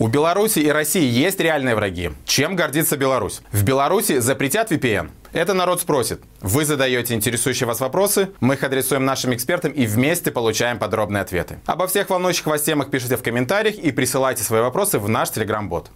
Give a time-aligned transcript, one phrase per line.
[0.00, 2.12] У Беларуси и России есть реальные враги.
[2.24, 3.40] Чем гордится Беларусь?
[3.50, 5.10] В Беларуси запретят VPN?
[5.32, 6.22] Это народ спросит.
[6.40, 11.58] Вы задаете интересующие вас вопросы, мы их адресуем нашим экспертам и вместе получаем подробные ответы.
[11.66, 15.90] Обо всех волнующих вас темах пишите в комментариях и присылайте свои вопросы в наш телеграм-бот.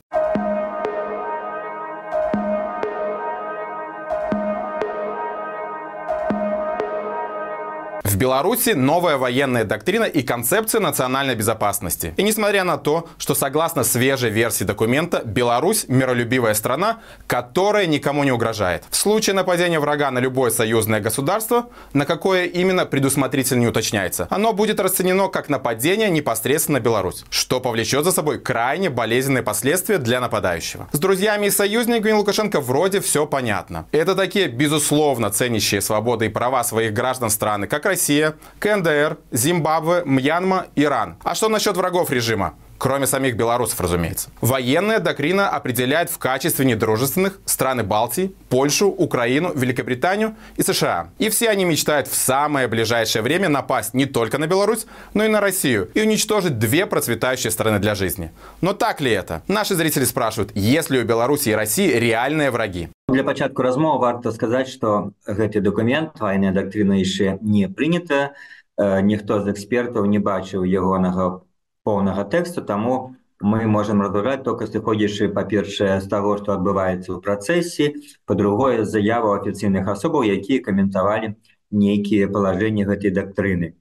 [8.12, 12.12] В Беларуси новая военная доктрина и концепция национальной безопасности.
[12.18, 18.30] И несмотря на то, что согласно свежей версии документа, Беларусь– миролюбивая страна, которая никому не
[18.30, 18.84] угрожает.
[18.90, 24.52] В случае нападения врага на любое союзное государство, на какое именно предусмотрительно не уточняется, оно
[24.52, 30.20] будет расценено как нападение непосредственно на Беларусь, что повлечет за собой крайне болезненные последствия для
[30.20, 30.86] нападающего.
[30.92, 33.86] С друзьями и союзниками Лукашенко вроде все понятно.
[33.90, 40.02] Это такие, безусловно, ценящие свободы и права своих граждан страны, как Россия, Россия, КНДР, Зимбабве,
[40.04, 41.18] Мьянма, Иран.
[41.22, 42.54] А что насчет врагов режима?
[42.78, 44.30] кроме самих белорусов, разумеется.
[44.40, 51.10] Военная доктрина определяет в качестве недружественных страны Балтии, Польшу, Украину, Великобританию и США.
[51.20, 55.28] И все они мечтают в самое ближайшее время напасть не только на Беларусь, но и
[55.28, 58.32] на Россию и уничтожить две процветающие страны для жизни.
[58.60, 59.42] Но так ли это?
[59.46, 62.88] Наши зрители спрашивают, есть ли у Беларуси и России реальные враги?
[63.12, 68.32] Для пачатку размовы варто сказать, что этот документ, военная доктрина еще не принята.
[68.78, 71.44] Ніхто з экспертаў не бачыў ягонага
[71.84, 77.92] поўнага тэксту таму мы можем разглядаць только сыходзячы па-першае з таго што адбываецца ў працэсе
[78.24, 81.34] па-другое заяву афіцыйных асобаў якія каментавалі
[81.70, 83.74] нейкія палажэнні гэтай дактрыны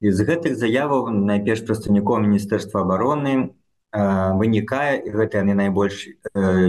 [0.00, 3.34] з гэтых заяваў найперш прадстаўніком міністэрства обороны
[3.90, 6.06] вынікае гэта яны найбольш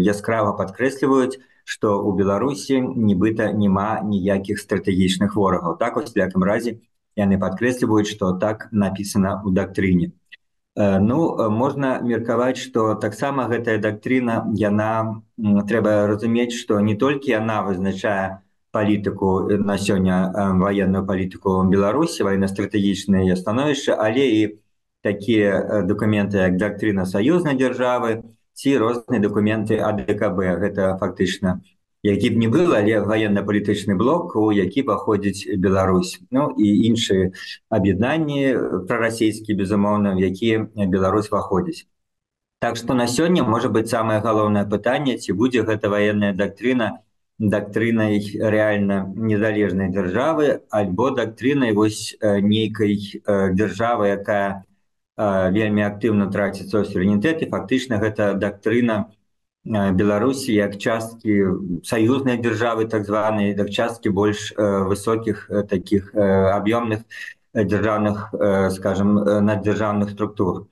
[0.10, 1.38] яскрава падкрэсліваюць
[1.68, 6.80] што у беларусі нібыта няма ніякіх стратэгічных ворагаў так вось якім разе
[7.20, 10.08] яны падкрэсліваюць што так напісана ў дактрыне
[10.78, 11.18] Ну
[11.50, 14.90] можна меркаваць што таксама гэтая дактрына яна
[15.72, 18.46] трэба разумець што не толькі яна вызначае
[18.78, 19.34] палітыку
[19.72, 20.20] на сёння
[20.64, 24.42] ваенную палітыку беларусі ваенна-стратэгічнае становішча але і
[25.02, 31.62] такія дакументы як дактрына саюзнай дзяржавы ці розныя дакументы адКб гэта фактычна
[32.04, 36.20] які б не был але военно-палітычны блок у які паходзіць Беларусь.
[36.32, 37.32] Ну і іншыя
[37.70, 41.86] аб'яднанні прарасійскі безумоўна які Беларусь выходзіць
[42.60, 47.04] Так что на сёння можа быть самое галоўнае пытанне ці будзе гэта военная дактрына
[47.38, 52.98] дактрынай реально незалежнай дзяржавы альбо дактрынай вось нейкай
[53.54, 54.66] дзяржавы якая
[55.18, 59.10] вельмі актыўна траціцца ў суверэнітэт і фактычна гэта дактрына
[59.68, 67.04] Беларусі як часткі саюзнай дзяржавы так званай так часткі больш высокіх таких аб'ёмных
[67.54, 68.32] дзяржаўных
[68.78, 69.16] скажем
[69.50, 70.68] наддзяржаўных структур.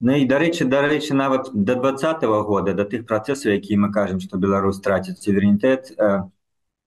[0.00, 4.18] Ну і дарэчы дарэчы нават до два -го года да тых працэсаў які мы кажам
[4.20, 5.92] што Беларусь траціць суверэнітэт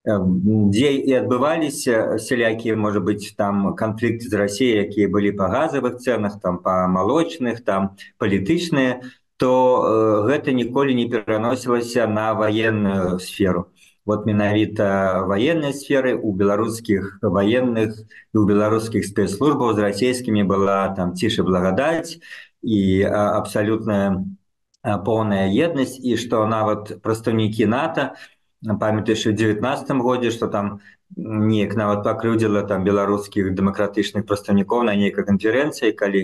[0.03, 6.39] дзе і адбываліся сялякія можа быть там канфлікты з Росіяй якія былі па газавых цэнах
[6.43, 9.07] там па малочных там палітычныя то
[9.43, 13.67] то гэта ніколі не пераносілася на военную сферу.
[14.05, 17.95] Вот менавіта военной сферы у беларускіх военных
[18.33, 22.19] і у беларускіх спецслужбаў з расійскімі была там ціша благодаць
[22.63, 24.23] і абсалютная
[25.03, 28.15] поўная еднасць і што нават прадстаўнікі нато
[28.63, 30.79] памятаеш у девятнадцатом годзе что там
[31.15, 36.23] неяк нават пакрыўдзіла там беларускіх дэмакратычных прадстаўнікоў на нейкай канферэнцыі калі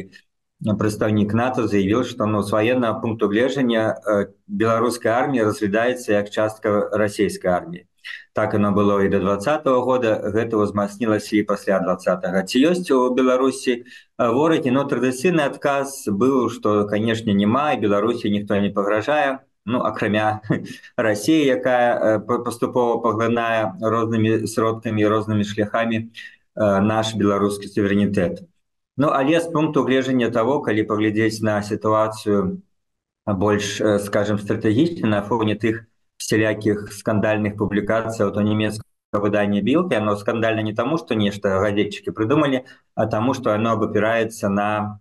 [0.65, 3.99] у прадстаўнік нато заявіў што ну с военного пункту гледжання
[4.47, 7.85] беларуская армія разглядаецца як частка расійскай арміі
[8.33, 10.15] так оно было і до двадцатого года.
[10.23, 13.83] Гэта узмацнілася і пасля двадцатого ці ёсць у беларусі
[14.17, 14.71] ворагі?
[14.71, 20.41] Но традыцыйны адказ быў что канешне няма і беларусі ніхто не пагражае ну акрамя
[20.97, 26.09] россии якая паступова паглынае рознымі сродкамі рознымі шляхами
[26.55, 28.45] наш беларускі суверэнітэт
[28.99, 32.61] Ну але з пункту гледжання того калі паглядзець на сітуацыю
[33.25, 35.87] больш скажем стратэгічна на фоне тых
[36.19, 42.65] всялякіх скандальных публікацыяў то нямецкае выданне білки оно скандальна не таму что нешта газетчыкі прыдумалі
[42.95, 44.99] а таму что оно абапіраецца на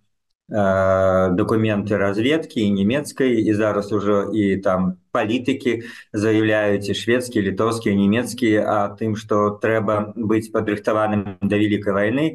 [0.49, 7.95] э, документы разведкі і нямецкай і зараз ужо і там палітыкі заяўляюць і шведскія літоўскія
[7.95, 12.25] нямецкія а тым что трэба быць падрыхтаваным да великкай войны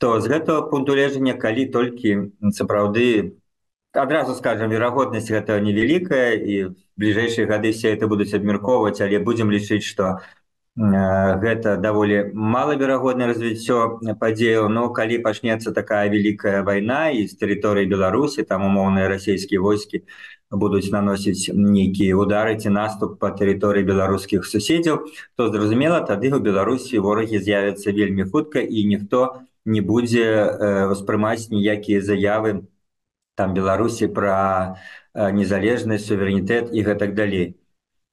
[0.00, 3.38] то з гэтага пункту лежання калі толькі сапраўды
[3.92, 9.84] адразу скажем верагоднасць гэтага невялікая і бліжэйшыя гады все это будуць абмяркоўваць але будзем лічыць
[9.84, 10.20] что
[10.76, 18.42] гэта даволі малаверагоднае развіццё падзеяў но калі пачнецца такая вялікая вайна і з тэрыторыі беларусі
[18.48, 20.00] там умоўныя расійскія войскі
[20.48, 25.04] будуць наносіць нейкія удары ці наступ па тэрыторыі беларускіх суседзяў
[25.36, 30.24] то зразумела тады у беларусі ворагі з'явяцца вельмі хутка і ніхто не будзе
[30.88, 32.64] ўспрымаць ніякія заявы
[33.36, 34.80] там беларусі пра
[35.12, 37.60] незалежнасць суверэнітэт і гэтак далей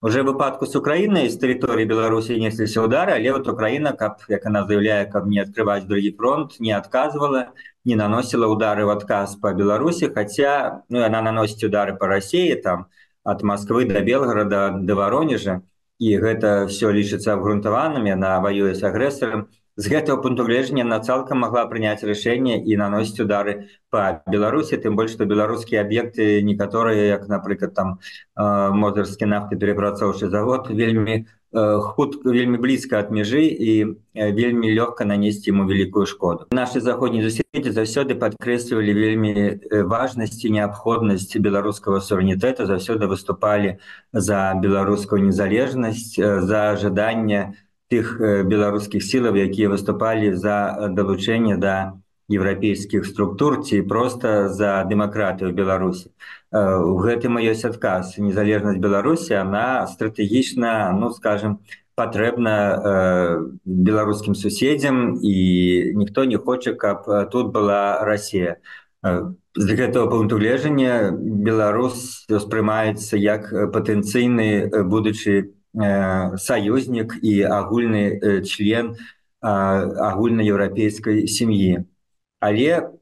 [0.01, 4.65] уже выпадку с украиной из территории беларуси несліся удары але вот украина каб як она
[4.65, 7.49] заявляе каб не открывать другий фронт не отказывала
[7.83, 12.87] не наносила удары в отказ по беларуси хотя ну, она наносит удары по россии там
[13.23, 15.63] от москвы до белгорода до воронежа
[15.99, 19.49] и гэта все лічыцца абгрунтаванымі на воюе с агрэсором
[19.79, 24.99] з гэтага пункту гледжання на цалкам могла прыняць рашэнне і наносіць удары по беларусі тым
[24.99, 27.95] больш што беларускія аб'екты некаторыя як напрыклад там
[28.35, 35.63] мозырскі нафты перапрацоўчы завод вельмі хутка вельмі блізка ад мяжы і вельмі лёгка нанесці ему
[35.63, 36.45] вялікую шкоду.
[36.51, 39.31] Наши заходні заседі заўсёды падкрэслівалі вельмі
[39.71, 43.79] важнасці неабходнасць беларускага суверэнітэта заўсёды выступалі
[44.11, 47.55] за беларускую незалежнасць за ожидание
[47.89, 51.97] тых беларускіх сілаў якія выступалі за далучэнне да
[52.29, 56.13] еўрапейскіх структур ці просто за дэмакратыю беларусі
[56.53, 61.59] у гэтым ёсць адказ незалежнасць беларусі она стратэгічна ну скажем
[61.99, 62.93] патрэбна э,
[63.65, 65.35] беларускім суседзям і
[65.99, 68.61] ніхто не хоча каб тут была Росія
[69.03, 78.95] з гэтага пункту гледжання Беларус успрымаецца як патэнцыйны будучы Э, саюзнік і агульны э, член
[79.41, 81.85] агульнаеўрапейскай сям'і
[82.39, 82.99] але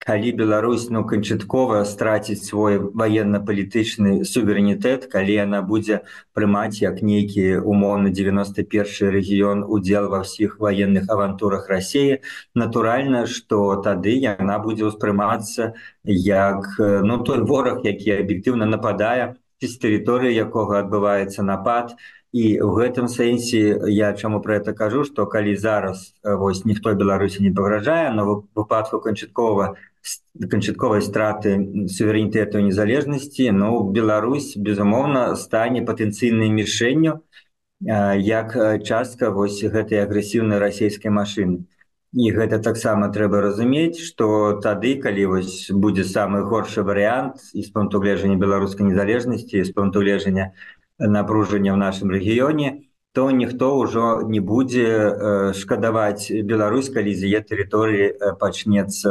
[0.00, 6.00] калі Беларусь ну канчаткова страціць свой военно-палітычны суверэнітэт калі яна будзе
[6.32, 12.24] прымаць як нейкі умоўны 91 рэгіён удзел ва ўсіх военных авантурах Росіі
[12.54, 19.74] натуральна что тады яна будзе ўспрымацца як э, ну той вораг які аб'ектыўна нападае з
[19.76, 21.94] тэрыторыі якога адбываецца напад.
[22.30, 27.42] І ў гэтым сэнсе я чаму про это кажу что калі зараз вось ніхто беларусі
[27.42, 28.22] не пагражае на
[28.54, 29.74] выпадку канчаткова
[30.50, 31.58] канчатковай страты
[31.90, 37.18] суверэнітэту незалежнасці ну, Беларусь безумоўна стане патэнцыйнай мішэнню
[37.82, 38.54] як
[38.86, 41.66] частка вось гэтай агрэсіўнай расійскай машины
[42.12, 48.02] і гэта таксама трэба разумець что тады калі вось будзе самы горшы варыянт з пункту
[48.02, 50.52] гледжання беларускай незалежнасці з пункту гледжання
[50.98, 58.36] напружання ў нашым рэгіёне то ніхто ўжо не будзе шкадаваць Беларусь калі з яе тэрыторыі
[58.38, 59.10] пачнецца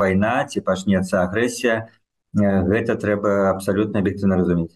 [0.00, 1.86] вайна ці пачнецца агрэсія.
[2.34, 4.74] Гэта трэба абсалютна аб'ектыўна разумець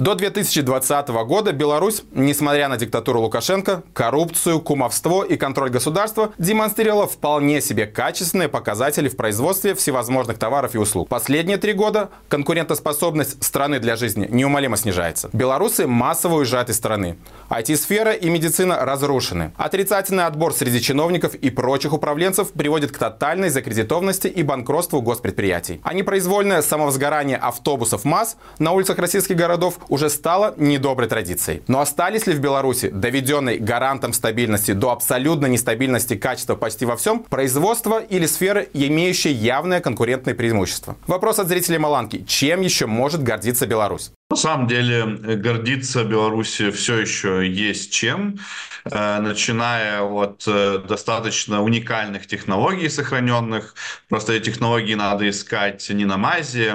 [0.00, 7.60] До 2020 года Беларусь, несмотря на диктатуру Лукашенко, коррупцию, кумовство и контроль государства, демонстрировала вполне
[7.60, 11.10] себе качественные показатели в производстве всевозможных товаров и услуг.
[11.10, 15.28] Последние три года конкурентоспособность страны для жизни неумолимо снижается.
[15.34, 17.18] Белорусы массово уезжают из страны.
[17.50, 19.52] IT-сфера и медицина разрушены.
[19.58, 25.82] Отрицательный отбор среди чиновников и прочих управленцев приводит к тотальной закредитованности и банкротству госпредприятий.
[25.84, 31.62] А непроизвольное самовозгорание автобусов МАЗ на улицах российских городов уже стало недоброй традицией.
[31.66, 37.24] Но остались ли в Беларуси, доведенной гарантом стабильности до абсолютно нестабильности качества почти во всем,
[37.24, 40.96] производство или сферы, имеющие явное конкурентное преимущество?
[41.06, 42.24] Вопрос от зрителей Маланки.
[42.26, 44.12] Чем еще может гордиться Беларусь?
[44.30, 48.38] На самом деле гордиться Беларуси все еще есть чем,
[48.84, 53.74] э, начиная от э, достаточно уникальных технологий сохраненных.
[54.08, 56.74] Просто эти технологии надо искать не на МАЗе, э,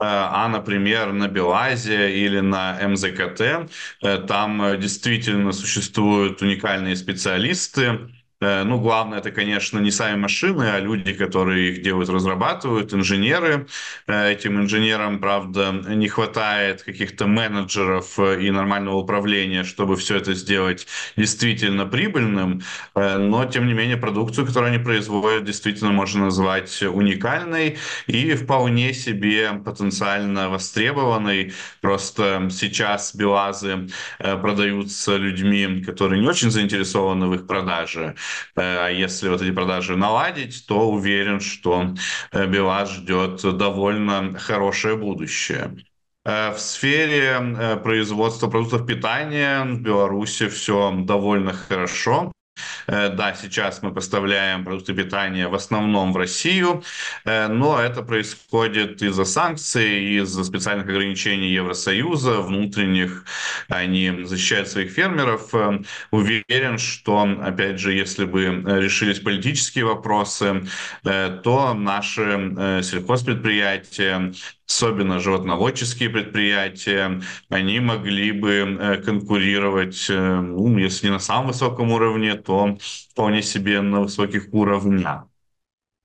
[0.00, 3.70] а, например, на Белазе или на МЗКТ.
[4.26, 11.14] Там действительно существуют уникальные специалисты, Э, ну, главное, это, конечно, не сами машины, а люди,
[11.14, 13.66] которые их делают, разрабатывают, инженеры.
[14.06, 20.34] Э, этим инженерам, правда, не хватает каких-то менеджеров э, и нормального управления, чтобы все это
[20.34, 22.62] сделать действительно прибыльным.
[22.94, 29.52] Но, тем не менее, продукцию, которую они производят, действительно можно назвать уникальной и вполне себе
[29.64, 31.54] потенциально востребованной.
[31.80, 33.88] Просто сейчас БелАЗы
[34.18, 38.14] продаются людьми, которые не очень заинтересованы в их продаже.
[38.56, 41.94] Э, а если вот эти продажи наладить, то уверен, что
[42.32, 45.76] э, БелАЗ ждет довольно хорошее будущее.
[46.24, 52.32] Э, в сфере производства продуктов питания в Беларуси все довольно хорошо.
[52.86, 56.84] Да, сейчас мы поставляем продукты питания в основном в Россию,
[57.24, 63.24] но это происходит из-за санкций, из-за специальных ограничений Евросоюза, внутренних.
[63.68, 65.52] Они защищают своих фермеров.
[66.10, 70.66] Уверен, что, опять же, если бы решились политические вопросы,
[71.02, 74.32] то наши сельхозпредприятия
[74.68, 81.92] особенно животноводческие предприятия, они могли бы э, конкурировать, э, ну, если не на самом высоком
[81.92, 82.76] уровне, то
[83.12, 85.26] вполне себе на высоких уровнях.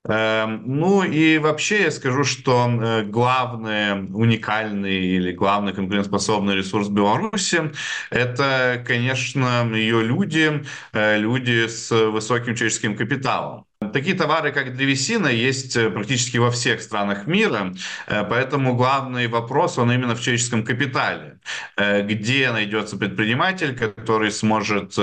[0.04, 7.72] Эм, ну и вообще я скажу, что э, главный уникальный или главный конкурентоспособный ресурс Беларуси–
[8.10, 10.64] это, конечно, ее люди,
[10.94, 13.66] люди с высоким человеческим капиталом.
[13.94, 17.74] Такие товары, как древесина, есть э, практически во всех странах мира,
[18.06, 21.40] э, поэтому главный вопрос, он именно в человеческом капитале.
[21.78, 24.96] Э, где найдется предприниматель, который сможет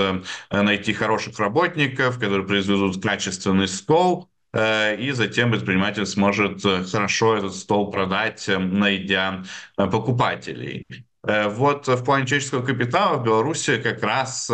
[0.51, 8.49] найти хороших работников, которые произведут качественный стол, и затем предприниматель сможет хорошо этот стол продать,
[8.49, 9.43] найдя
[9.77, 10.87] покупателей.
[11.23, 14.51] Вот в плане человеческого капитала в Беларуси как раз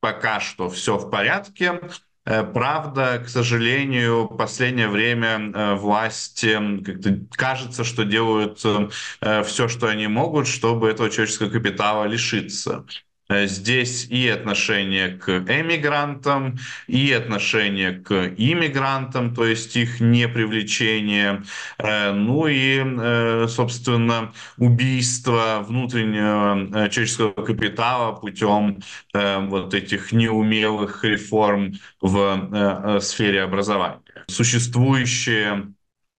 [0.00, 1.80] пока что все в порядке.
[2.24, 9.66] Э, правда, к сожалению, в последнее время э, власти как-то кажется, что делают э, все,
[9.68, 12.86] что они могут, чтобы этого человеческого капитала лишиться.
[13.32, 21.42] Э, здесь и отношение к эмигрантам, и отношение к иммигрантам, то есть их непривлечение,
[21.78, 28.80] э, ну и, э, собственно, убийство внутреннего человеческого капитала путем
[29.12, 34.00] вот этих неумелых реформ в сфере образования.
[34.28, 35.72] Существующие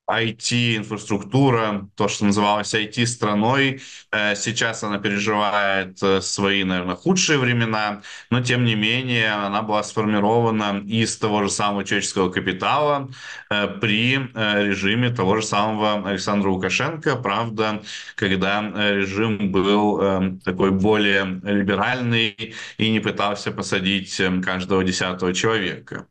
[0.06, 3.82] IT-инфраструктура, то, что называлось IT-страной,
[4.12, 9.82] э, сейчас она переживает э, свои, наверное, худшие времена, но, тем не менее, она была
[9.84, 13.10] сформирована из того же самого человеческого капитала
[13.50, 17.16] э, при режиме того же самого Александра Лукашенко.
[17.16, 17.82] Правда,
[18.16, 26.08] когда режим был такой более либеральный и не пытался посадить каждого десятого человека.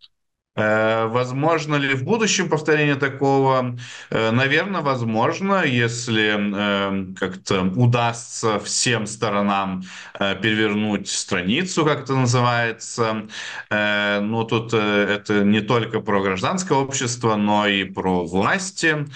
[0.55, 3.75] Э, возможно ли в будущем повторение такого?
[4.11, 9.83] Э, Наверное, возможно, если э, как-то удастся всем сторонам
[10.19, 13.27] перевернуть страницу, как это называется.
[13.71, 19.07] Но тут это не только про гражданское общество, но и про власти.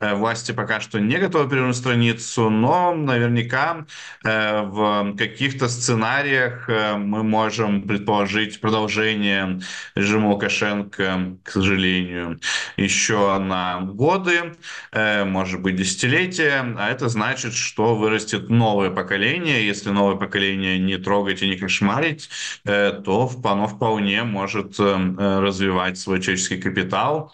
[0.00, 3.86] Власти пока что не готовы перевернуть страницу, но наверняка
[4.22, 9.60] в каких-то сценариях мы можем предположить продолжение
[9.94, 12.40] режима Лукашенко рынка, к сожалению,
[12.76, 14.54] еще на годы,
[14.92, 16.64] э, может быть, десятилетия.
[16.78, 19.66] А это значит, что вырастет новое поколение.
[19.66, 22.28] Если новое поколение не трогать и не кошмарить,
[22.64, 27.32] э, то оно вполне может э, развивать свой человеческий капитал,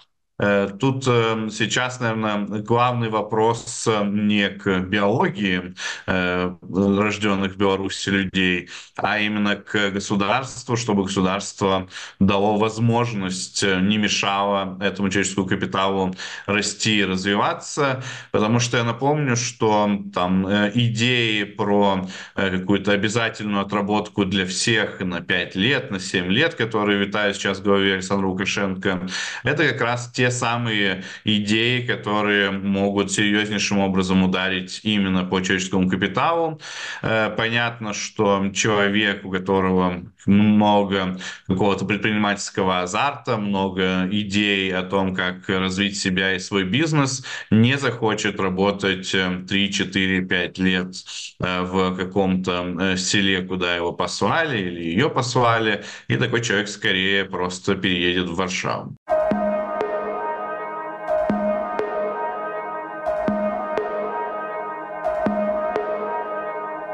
[0.81, 5.75] тут э, сейчас, наверное, главный вопрос э, не к биологии
[6.07, 15.11] рожденных в Беларуси людей, а именно к государству, чтобы государство дало возможность, не мешало этому
[15.11, 16.15] человеческому капиталу
[16.47, 18.03] расти и развиваться.
[18.33, 25.55] Потому что я напомню, что там идеи про какую-то обязательную отработку для всех на 5
[25.57, 29.07] лет, на 7 лет, которые витают сейчас в голове Александра Лукашенко,
[29.45, 36.61] это как раз те самые идеи, которые могут серьезнейшим образом ударить именно по человеческому капиталу.
[37.03, 45.49] Э, понятно, что человек, у которого много какого-то предпринимательского азарта, много идей о том, как
[45.49, 50.95] развить себя и свой бизнес, не захочет работать 3, 4, 5 лет
[51.41, 57.25] э, в каком-то э, селе, куда его послали или ее послали, и такой человек скорее
[57.25, 58.97] просто переедет в Варшаву.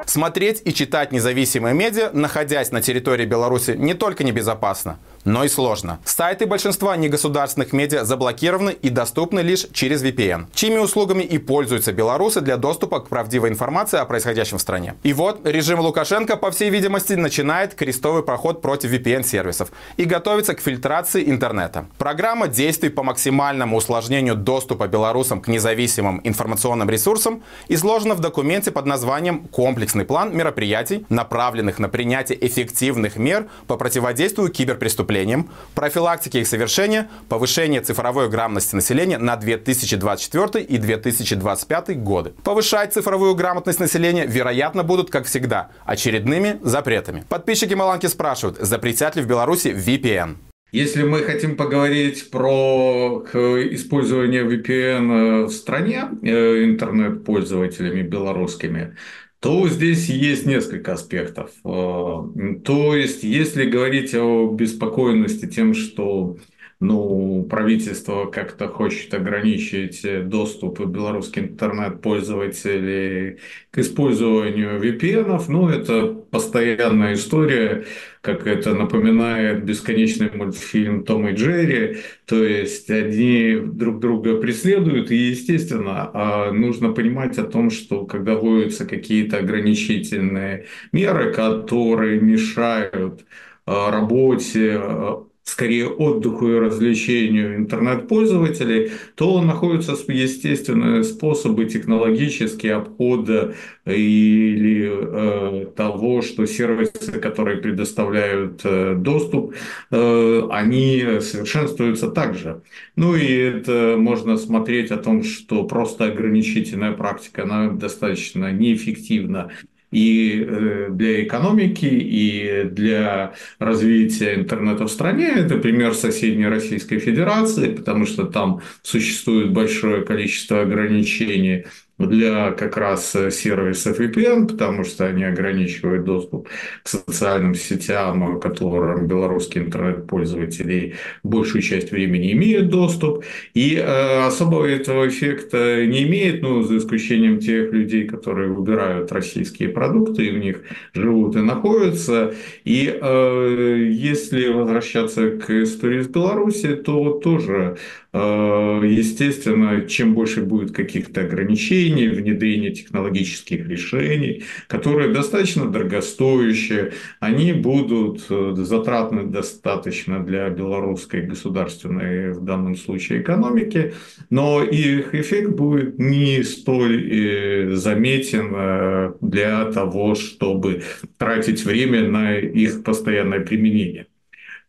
[0.09, 4.99] Смотреть и читать независимые медиа, находясь на территории Беларуси, не только небезопасно,
[5.29, 5.99] но и сложно.
[6.05, 12.41] Сайты большинства негосударственных медиа заблокированы и доступны лишь через VPN, чьими услугами и пользуются белорусы
[12.41, 14.95] для доступа к правдивой информации о происходящем в стране.
[15.03, 19.69] И вот режим Лукашенко, по всей видимости, начинает крестовый проход против VPN-сервисов
[19.99, 21.87] и готовится к фильтрации интернета.
[21.99, 28.87] Программа действий по максимальному усложнению доступа белорусам к независимым информационным ресурсам изложена в документе под
[28.87, 36.47] названием «Комплексный план мероприятий, направленных на принятие эффективных мер по противодействию киберпреступлениям населением, профилактики их
[36.47, 42.33] совершения, повышение цифровой грамотности населения на 2024 и 2025 годы.
[42.45, 47.25] Повышать цифровую грамотность населения, вероятно, будут, как всегда, очередными запретами.
[47.29, 50.37] Подписчики Маланки спрашивают, запретят ли в Беларуси VPN?
[50.71, 53.25] Если мы хотим поговорить про
[53.73, 58.95] использование VPN в стране э, интернет-пользователями белорусскими,
[59.41, 61.53] то здесь есть несколько аспектов.
[61.65, 66.37] Э, то есть, если говорить о беспокойности тем, что
[66.81, 73.39] ну, правительство как-то хочет ограничить доступ белорусских интернет-пользователей
[73.71, 77.85] к использованию VPN, ну, это постоянная история,
[78.21, 85.17] как это напоминает бесконечный мультфильм Том и Джерри, то есть они друг друга преследуют, и,
[85.17, 93.25] естественно, а, нужно понимать о том, что когда вводятся какие-то ограничительные меры, которые мешают
[93.67, 103.55] а, работе а, скорее отдыху и развлечению интернет-пользователей, то находятся естественные способы технологические обхода
[103.87, 109.55] или э, того, что сервисы, которые предоставляют э, доступ,
[109.91, 112.61] э, они совершенствуются также.
[112.97, 119.51] Ну и это можно смотреть о том, что просто ограничительная практика, она достаточно неэффективна
[119.91, 125.29] и э, для экономики, и для развития интернета в стране.
[125.29, 131.65] Это пример соседней Российской Федерации, потому что там существует большое количество ограничений
[131.99, 136.49] для как раз э, сервисов VPN, потому что они ограничивают доступ
[136.83, 143.25] к социальным сетям, к которым белорусские интернет-пользователи большую часть времени имеют доступ.
[143.55, 149.71] И э, особого этого эффекта не имеет, ну, за исключением тех людей, которые выбирают российские
[149.71, 150.63] продукты и в них
[150.95, 152.35] живут и находятся.
[152.65, 157.77] И э, если возвращаться к истории с Беларуси, то тоже
[158.08, 168.25] Э, естественно, чем больше будет каких-то ограничений, внедрения технологических решений, которые достаточно дорогостоящие, они будут
[168.31, 173.93] э, затратны достаточно для белорусской государственной, в данном случае, экономики,
[174.31, 180.83] но их эффект будет не столь э, заметен для того, чтобы
[181.19, 184.07] тратить время на их постоянное применение.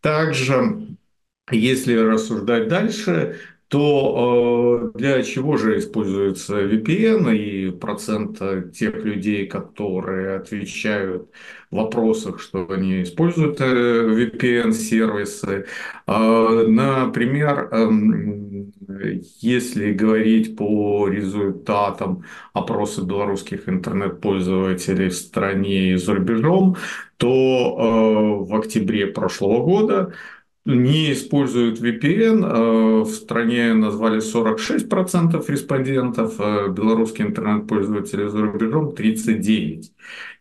[0.01, 0.98] Также
[1.51, 3.38] если рассуждать дальше,
[3.70, 8.40] то э, для чего же используется VPN и процент
[8.74, 11.29] тех людей, которые отвечают
[11.70, 15.68] в вопросах, что они используют э, VPN-сервисы.
[16.07, 18.74] Э, например, эм,
[19.40, 26.75] если говорить по результатам опроса белорусских интернет-пользователей в стране и за рубежом,
[27.18, 30.14] то в октябре прошлого года
[30.65, 32.45] не используют VPN.
[32.45, 39.91] Э, в стране назвали 46% респондентов, э, белорусские интернет-пользователи за рубежом 39%.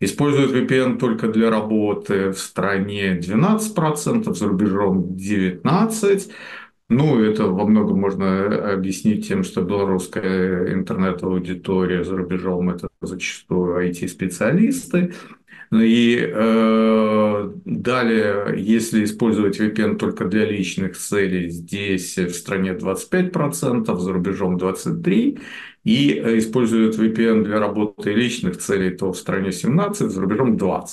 [0.01, 6.33] Используют VPN только для работы в стране 12%, за рубежом 19%.
[6.91, 15.13] Ну, это во многом можно объяснить тем, что белорусская интернет-аудитория за рубежом это зачастую IT-специалисты,
[15.73, 24.13] и э, далее, если использовать VPN только для личных целей, здесь в стране 25%, за
[24.13, 25.41] рубежом 23%.
[25.85, 30.87] И э, используют VPN для работы личных целей, то в стране 17%, за рубежом 20%.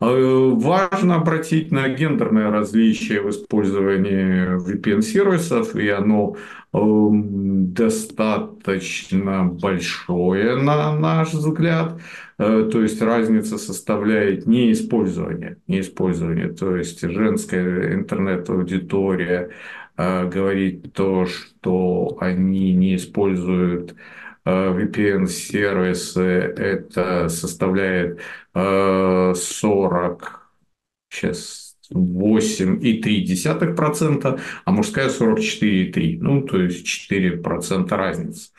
[0.00, 6.36] Важно обратить на гендерное различие в использовании VPN-сервисов, и оно
[6.72, 12.00] эм, достаточно большое, на наш взгляд.
[12.38, 16.48] Э, то есть разница составляет не использование, не использование.
[16.48, 19.50] То есть женская интернет-аудитория
[19.96, 23.96] э, говорит то, что они не используют
[24.48, 28.20] VPN-сервисы, это составляет
[28.54, 30.50] 40,
[31.10, 36.18] сейчас 8,3%, а мужская 44,3%.
[36.20, 38.50] Ну, то есть 4% разницы.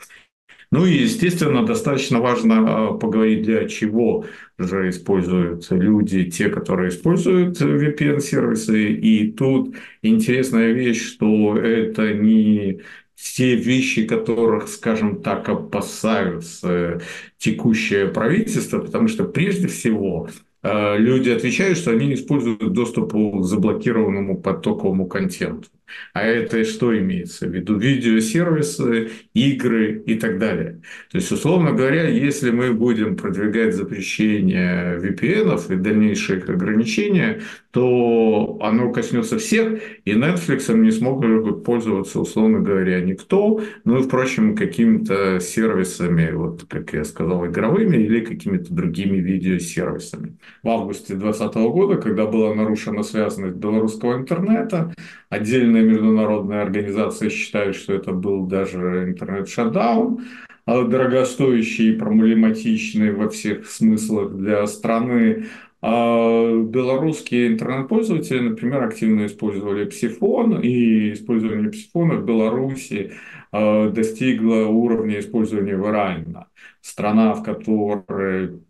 [0.72, 4.24] Ну и, естественно, достаточно важно а, поговорить, для чего
[4.56, 8.92] же используют люди, те, которые используют VPN-сервисы.
[8.92, 12.82] И тут интересная вещь, что это не
[13.22, 17.00] те вещи, которых, скажем так, опасаются
[17.38, 20.28] текущее правительство, потому что прежде всего
[20.62, 25.68] люди отвечают, что они используют доступ к заблокированному потоковому контенту.
[26.12, 27.76] А это что имеется в виду?
[27.76, 30.82] Видеосервисы, игры и так далее.
[31.10, 37.40] То есть, условно говоря, если мы будем продвигать запрещение VPN и дальнейшие их ограничения,
[37.72, 44.54] то оно коснется всех, и Netflix не смогут пользоваться, условно говоря, никто, ну и, впрочем,
[44.54, 50.36] какими-то сервисами, вот как я сказал, игровыми или какими-то другими видеосервисами.
[50.62, 54.92] В августе 2020 года, когда была нарушена связанность белорусского интернета,
[55.28, 60.24] отдельные международные организации считают, что это был даже интернет-шатдаун,
[60.66, 65.46] а дорогостоящий и проблематичный во всех смыслах для страны,
[65.82, 73.12] а белорусские интернет-пользователи, например, активно использовали псифон, и использование псифона в Беларуси
[73.50, 76.48] а, достигло уровня использования Варайна.
[76.82, 78.60] Страна, в которой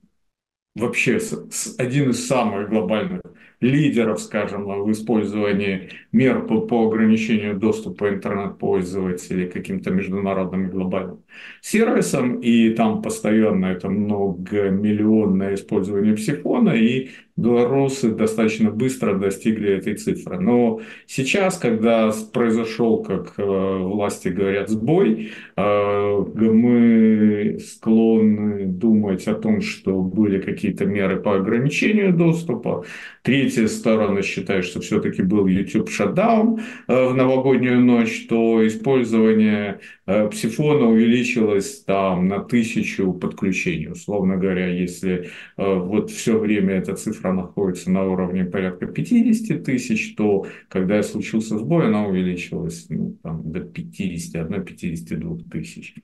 [0.75, 1.19] вообще
[1.79, 3.23] один из самых глобальных
[3.61, 11.19] лидеров, скажем, в использовании мер по, по ограничению доступа интернет-пользователей каким-то международным и глобальным
[11.61, 20.39] сервисам, и там постоянно это многомиллионное использование психона, и белорусы достаточно быстро достигли этой цифры.
[20.41, 29.61] Но сейчас, когда произошел, как э, власти говорят, сбой, э, мы склонны думать о том,
[29.63, 32.85] что были какие-то меры по ограничению доступа.
[33.51, 39.81] Третья сторона считает, что все-таки был YouTube шатдаун э, в новогоднюю ночь, то использование
[40.31, 43.89] псифона увеличилось там на тысячу подключений.
[43.89, 50.47] Условно говоря, если вот все время эта цифра находится на уровне порядка 50 тысяч, то
[50.69, 55.95] когда случился сбой, она увеличилась ну, там, до 51-52 тысяч.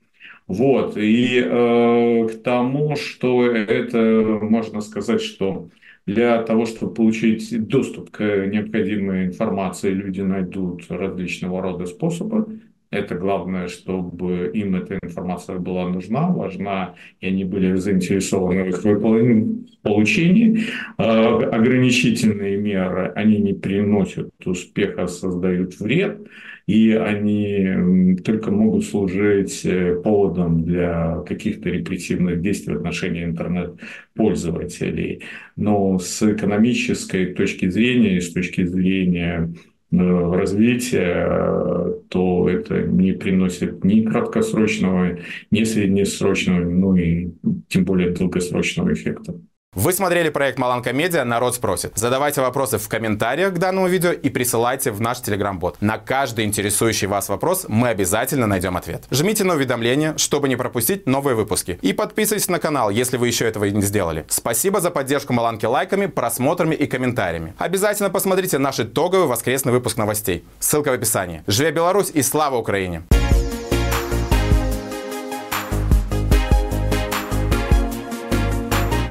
[0.46, 3.98] Вот, и э, к тому, что это,
[4.42, 5.68] можно сказать, что
[6.07, 12.61] для того, чтобы получить доступ к необходимой информации, люди найдут различного рода способы.
[12.90, 19.83] Это главное, чтобы им эта информация была нужна, важна, и они были заинтересованы в их
[19.83, 20.61] получении.
[20.97, 26.29] А, ограничительные меры, они не приносят успеха, создают вред,
[26.66, 35.22] и они только могут служить э, поводом для каких-то репрессивных действий в отношении интернет-пользователей.
[35.57, 39.55] Но с экономической точки зрения и с точки зрения
[39.92, 45.18] Э, развития, то это не приносит ни краткосрочного,
[45.52, 47.31] ни среднесрочного, ну и
[47.68, 49.40] тем более долгосрочного эффекта.
[49.76, 51.92] Вы смотрели проект Маланка Медиа «Народ спросит».
[51.96, 55.76] Задавайте вопросы в комментариях к данному видео и присылайте в наш телеграм-бот.
[55.82, 59.04] На каждый интересующий вас вопрос мы обязательно найдем ответ.
[59.10, 61.78] Жмите на уведомления, чтобы не пропустить новые выпуски.
[61.82, 64.24] И подписывайтесь на канал, если вы еще этого не сделали.
[64.28, 67.52] Спасибо за поддержку Маланки лайками, просмотрами и комментариями.
[67.58, 70.42] Обязательно посмотрите наш итоговый воскресный выпуск новостей.
[70.58, 71.42] Ссылка в описании.
[71.46, 73.02] Живе Беларусь и слава Украине!